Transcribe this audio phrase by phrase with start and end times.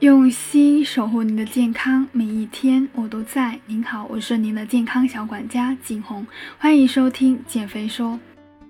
[0.00, 3.58] 用心守护您的健康，每一天我都在。
[3.64, 6.26] 您好，我是您的健康小管家景红，
[6.58, 8.20] 欢迎收听减肥说。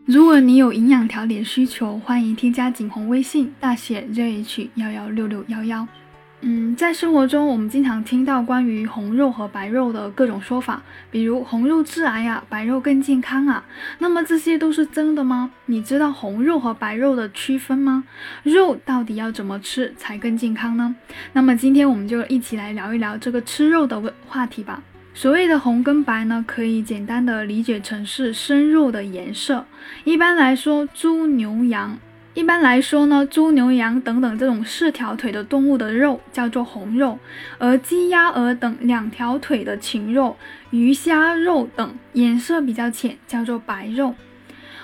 [0.05, 5.89] 如果你有营养调理需求，欢迎添加景红微信，大写 ZH 幺幺六六幺幺。
[6.43, 13.65] 嗯，在生活中，我们经常听到关于红肉和白肉的各种说法，比如红肉致癌啊，白肉更健康啊。
[13.99, 15.51] 那么这些都是真的吗？
[15.65, 18.05] 你知道红肉和白肉的区分吗？
[18.43, 20.95] 肉到底要怎么吃才更健康呢？
[21.33, 24.83] 那么今天我们就一起来聊一聊这个吃肉的话题吧。
[25.15, 29.65] 所谓的红跟白呢，可以简单的理解成是生肉的颜色。
[30.05, 31.99] 一般来说，猪、牛、羊。
[32.37, 37.19] 一般来说呢，猪、牛、羊等等这种四条腿的动物的肉叫做红肉，
[37.57, 40.37] 而鸡、鸭、鹅等两条腿的禽肉，
[40.69, 44.15] 鱼、虾肉等颜色比较浅，叫做白肉。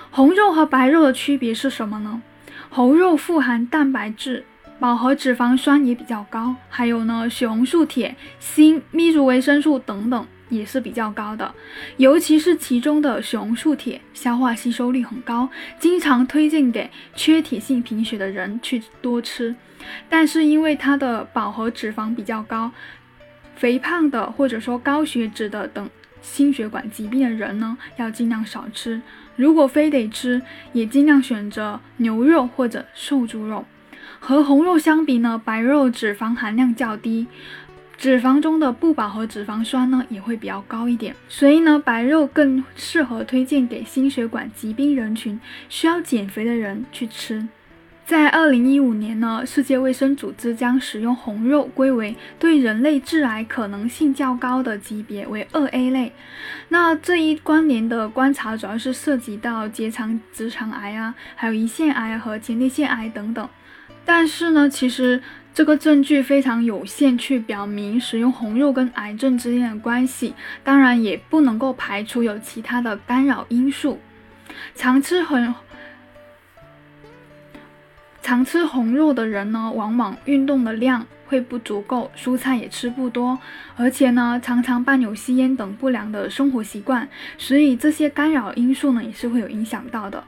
[0.09, 2.23] 红肉和白肉的区别是什么呢？
[2.71, 4.43] 红肉富含蛋白质，
[4.79, 10.25] 饱和脂肪酸也比较高，还有呢血红素、铁、锌、泌乳维生素等等。
[10.53, 11.53] 也是比较高的，
[11.97, 19.55] 尤其是其中的熊素铁，消化吸收率很高，经常推荐给缺铁性贫血的人去多吃。
[20.09, 22.71] 但是因为它的饱和脂肪比较高，
[23.55, 25.89] 肥胖的或者说高血脂的等
[26.21, 29.01] 心血管疾病的人呢，要尽量少吃。
[29.35, 33.65] 如果非得吃，也尽量选择牛肉或者瘦猪肉。
[34.19, 37.27] 和红肉相比呢，白肉脂肪含量较低。
[37.97, 47.47] 脂肪中的不饱和脂肪酸呢也会比较高一点，所以呢白肉更适合推荐给心血管疾病人群需要减肥的人去吃。
[48.05, 56.11] 在二零一五年呢，世界卫生组织将食用红肉归为对人类致癌可能性较高的级别为二 A 类。
[56.67, 63.47] 那这一关联的观察主要是涉及到结肠、直肠癌啊，还有胰腺癌和前列腺癌等等。
[64.05, 65.21] 但是呢，其实。
[65.55, 73.99] 这个证据非常有限，去表明食用红肉跟癌症之间的关系，当然也不能够排除有其他的干扰因素。
[74.73, 75.53] 常吃红
[78.23, 83.37] 常吃红肉的人呢，往往运动的量会不足够，蔬菜也吃不多，
[83.75, 87.07] 而且呢，常常伴有吸烟等不良的生活习惯，
[87.37, 90.23] 所以这些干扰因素呢，也是会有影响到的。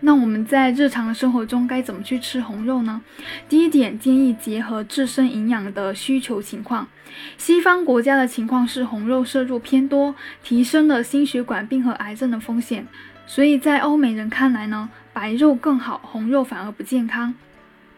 [0.00, 3.02] 那我们在日常生活中该怎么去吃红肉呢？
[3.48, 6.88] 第一点，建议结合自身营养的需求情况。
[7.36, 12.86] 西方国家的情况是红肉摄入偏多，提升了心血管病和癌症的风险，
[13.26, 17.34] 所以在欧美人看来呢，白肉更好，红肉反而不健康。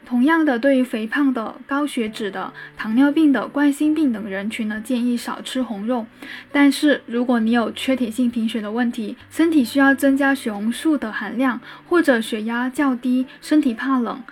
[0.05, 6.05] 同样的，对于肥胖的、高血脂的、糖尿病的、冠心病等人群呢，建议少吃红肉。
[6.51, 14.23] 但是，如果你有缺铁性贫血的问题，身体需要增加血红素的含量，或者血压较低，身体怕冷，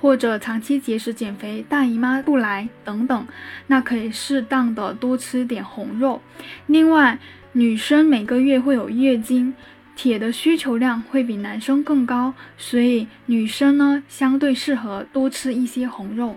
[0.00, 3.26] 或者长期节食减肥、大姨妈不来等等，
[3.66, 6.20] 那可以适当的多吃点红肉。
[6.66, 7.18] 另外，
[7.52, 9.54] 女生每个月会有月经。
[10.02, 16.36] 铁的需求量会比男生更高，所以女生呢相对适合多吃一些红肉。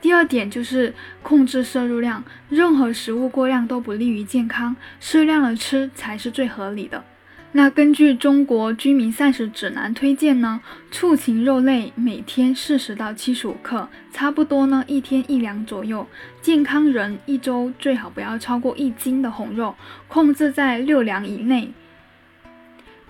[0.00, 7.04] 第二点就是控制摄入量，任何食物过量都不利于健康，适量的吃才是最合理的。
[7.52, 16.06] 那根据中国居民膳食指南推荐呢，畜禽肉类每天四十到七十五克，差不多呢一天一两左右。
[16.40, 19.74] 健康人一周最好不要超过一斤的红肉，
[20.08, 21.70] 控制在六两以内。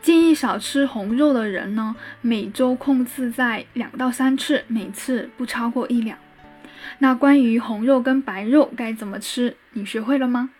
[0.04, 6.18] 建议少吃红肉的人呢，每周控制在两到三次，每次不超过一两。
[6.98, 10.50] 那关于红肉跟白肉该怎么吃，你学会了吗？